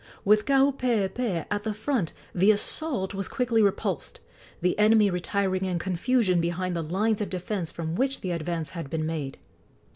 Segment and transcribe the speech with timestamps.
[0.25, 4.19] With Kaupeepee at the front the assault was quickly repulsed,
[4.59, 8.89] the enemy retiring in confusion behind the lines of defence from which the advance had
[8.89, 9.37] been made.